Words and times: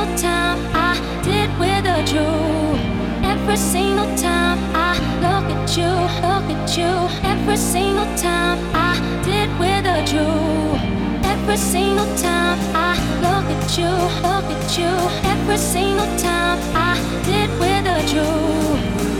single 0.00 0.16
time 0.16 0.58
I 0.74 0.94
did 1.22 1.50
with 1.58 1.84
a 1.84 2.02
Jew. 2.04 3.28
Every 3.28 3.56
single 3.56 4.08
time 4.16 4.58
I 4.74 4.96
look 5.20 5.46
at 5.54 5.76
you, 5.76 5.92
look 6.24 6.46
at 6.56 6.76
you. 6.76 6.92
Every 7.28 7.56
single 7.56 8.06
time 8.16 8.58
I 8.74 8.96
did 9.24 9.48
with 9.58 9.84
a 9.84 10.00
Jew. 10.10 11.28
Every 11.28 11.56
single 11.56 12.06
time 12.16 12.58
I 12.74 12.96
look 13.24 13.46
at 13.56 13.78
you, 13.78 13.92
look 14.24 14.46
at 14.56 14.78
you. 14.78 14.92
Every 15.32 15.58
single 15.58 16.10
time 16.16 16.58
I 16.74 16.96
did 17.28 17.50
with 17.60 17.96
a 17.96 18.00
Jew. 18.10 18.36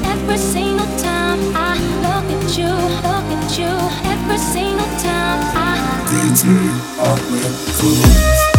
Every 0.09 0.39
single 0.39 0.91
time 0.99 1.41
I 1.55 1.77
look 2.05 2.27
at 2.37 2.59
you, 2.59 2.73
look 3.05 3.27
at 3.37 3.59
you. 3.59 3.73
Every 4.15 4.39
single 4.39 4.93
time 5.05 5.41
I. 5.57 5.71
DJ 6.11 6.45
Ahmed 6.99 7.53
Cruz. 7.77 8.50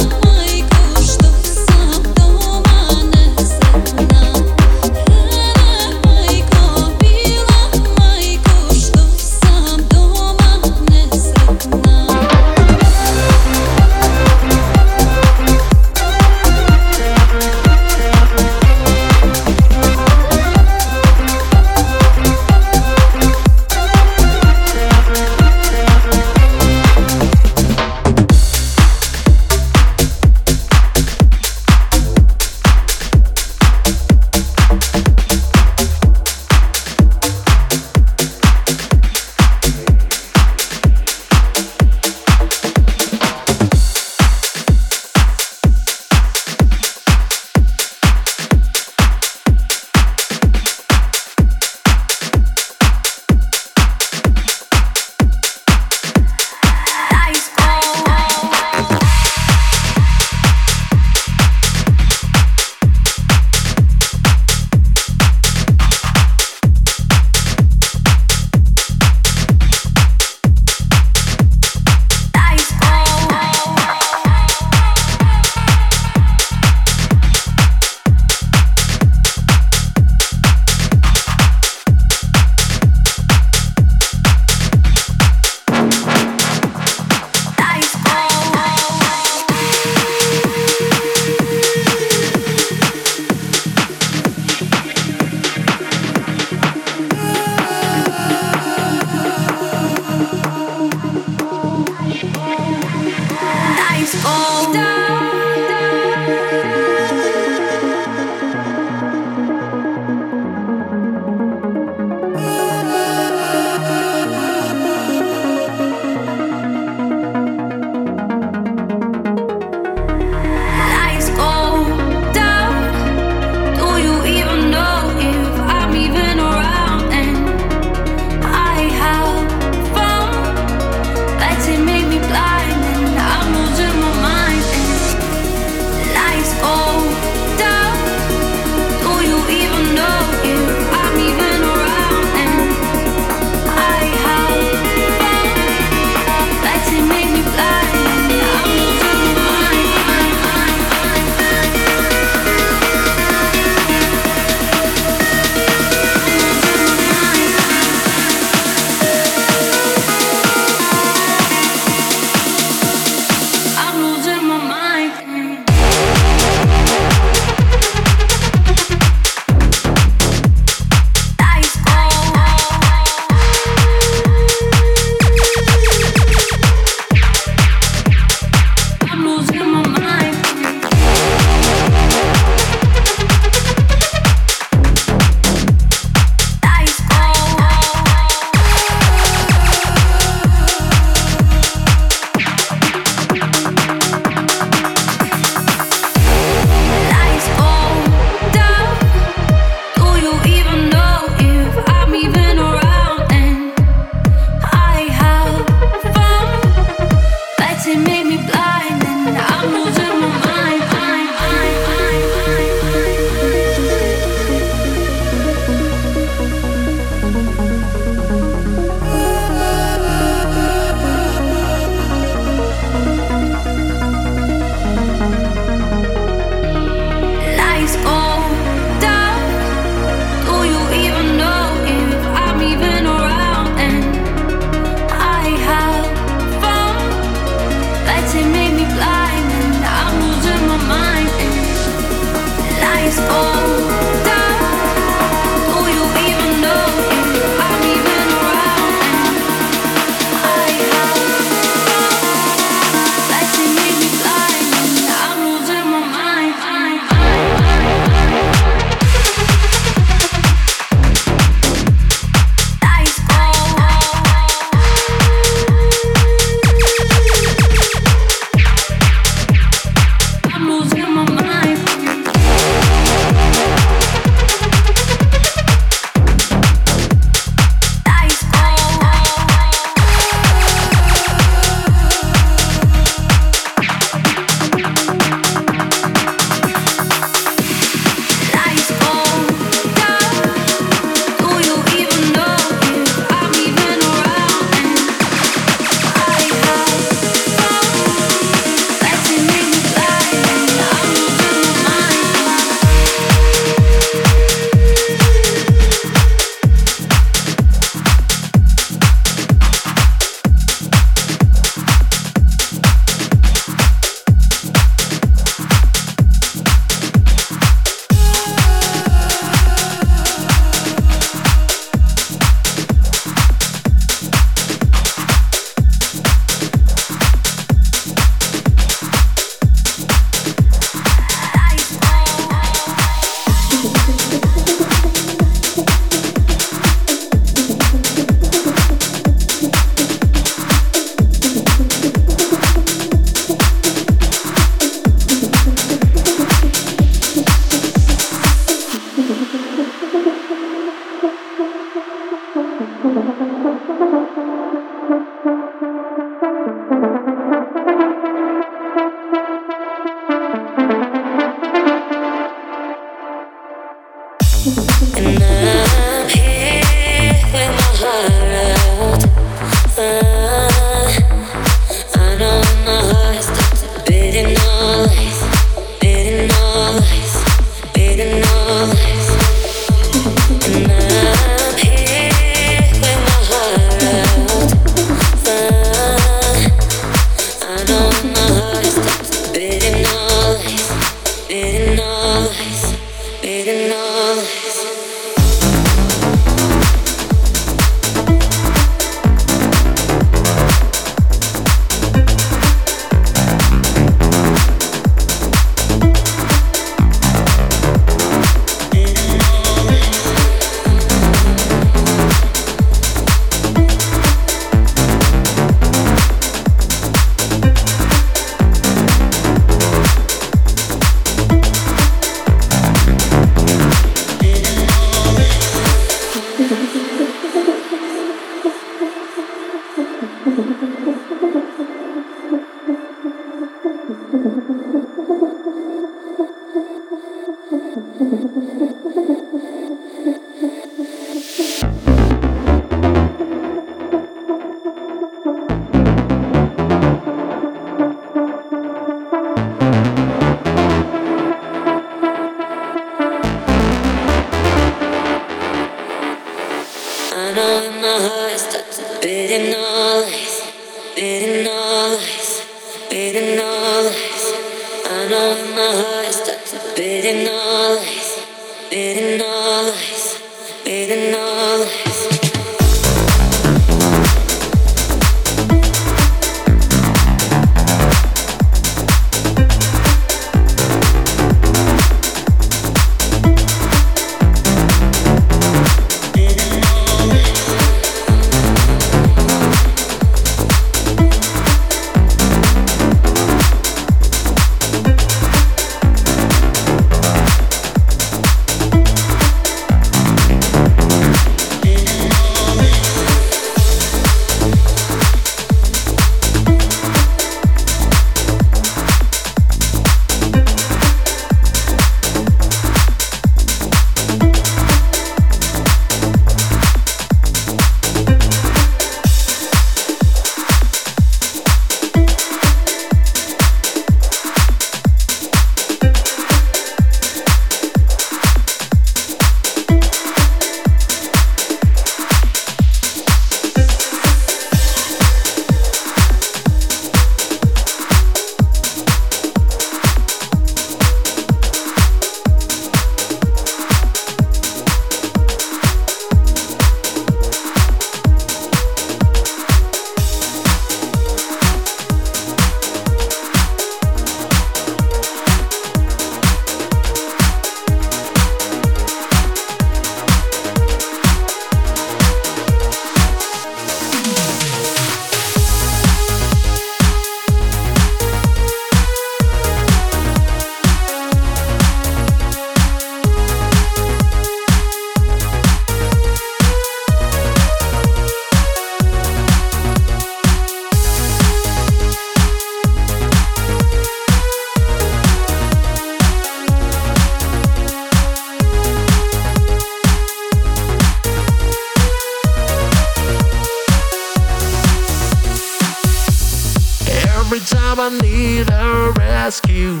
Every 597.54 597.66
time 597.66 598.00
I 598.00 598.08
need 598.20 598.68
a 598.68 599.12
rescue, 599.16 600.00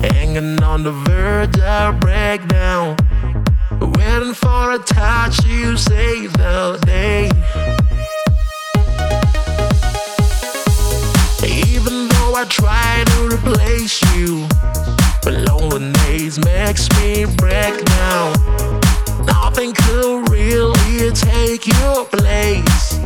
hanging 0.00 0.62
on 0.62 0.84
the 0.84 0.92
verge 0.92 1.58
of 1.58 2.00
breakdown. 2.00 2.96
Waiting 3.78 4.32
for 4.32 4.72
a 4.72 4.78
touch, 4.78 5.44
you 5.44 5.76
save 5.76 6.32
the 6.32 6.78
day. 6.86 7.24
Even 11.46 12.08
though 12.08 12.32
I 12.34 12.46
try 12.48 13.04
to 13.04 13.36
replace 13.36 14.00
you, 14.14 14.48
but 15.24 15.34
loneliness 15.50 16.42
makes 16.42 16.88
me 16.96 17.26
break 17.36 17.84
now. 17.98 18.32
Nothing 19.26 19.74
could 19.74 20.30
really 20.30 21.12
take 21.12 21.66
your 21.66 22.06
place. 22.06 22.98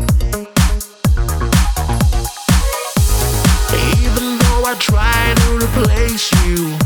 I 4.71 4.75
try 4.75 5.35
to 5.35 5.57
replace 5.57 6.31
you, 6.47 6.79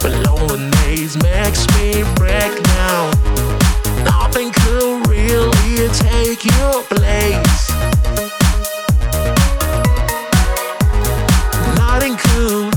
but 0.00 0.12
loneliness 0.24 1.20
makes 1.20 1.66
me 1.74 2.04
break 2.14 2.62
down. 2.62 3.10
Nothing 4.04 4.52
could 4.52 5.04
really 5.08 5.88
take 5.98 6.44
your 6.44 6.84
place. 6.84 7.70
Nothing 11.74 12.16
could. 12.22 12.70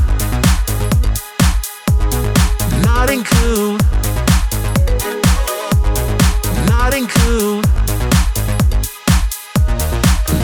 Nothing 2.82 3.24
could. 3.24 3.78
Nothing 6.66 7.06
could. 7.06 7.66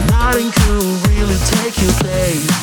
Nothing 0.06 0.52
could 0.52 1.08
really 1.08 1.38
take 1.50 1.82
your 1.82 1.92
place. 1.94 2.57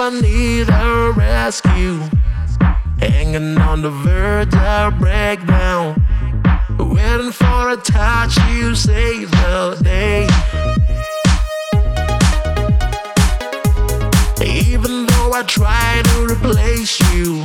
I 0.00 0.08
need 0.08 0.70
a 0.70 1.12
rescue. 1.14 2.00
Hanging 2.98 3.58
on 3.58 3.82
the 3.82 3.90
verge 3.90 4.54
of 4.54 4.98
breakdown. 4.98 6.02
Waiting 6.78 7.30
for 7.30 7.70
a 7.70 7.76
touch, 7.76 8.38
you 8.48 8.74
save 8.74 9.30
the 9.30 9.78
day. 9.82 10.26
Even 14.42 15.04
though 15.06 15.32
I 15.34 15.42
try 15.46 16.00
to 16.02 16.26
replace 16.26 16.98
you, 17.12 17.44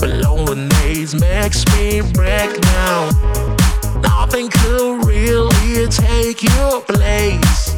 but 0.00 0.10
lonely 0.24 1.06
makes 1.20 1.64
me 1.76 2.00
break 2.12 2.60
down. 2.60 3.14
Nothing 4.02 4.48
could 4.48 5.06
really 5.06 5.86
take 5.88 6.42
your 6.42 6.80
place. 6.80 7.76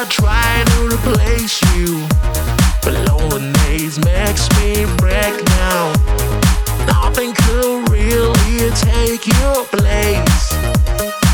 I 0.00 0.04
try 0.04 0.62
to 0.64 0.94
replace 0.94 1.60
you, 1.74 2.06
but 2.84 2.94
loneliness 3.10 3.98
makes 4.04 4.48
me 4.60 4.86
break 4.96 5.44
down. 5.58 5.92
Nothing 6.86 7.34
could 7.34 7.90
really 7.90 8.70
take 8.78 9.26
your 9.26 9.64
place. 9.64 11.27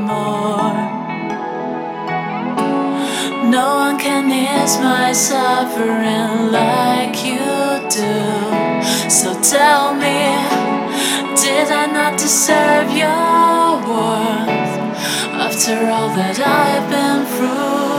No 3.48 3.66
one 3.76 3.96
can 3.96 4.26
ease 4.32 4.78
my 4.80 5.12
suffering 5.12 6.50
like 6.50 7.24
you 7.24 7.38
do. 7.88 8.18
So 9.08 9.32
tell 9.42 9.94
me, 9.94 10.34
did 11.40 11.70
I 11.70 11.86
not 11.86 12.18
deserve 12.18 12.90
your 12.90 13.78
worth 13.86 14.74
after 15.46 15.86
all 15.86 16.08
that 16.16 16.40
I've 16.40 16.90
been 16.90 17.24
through? 17.26 17.89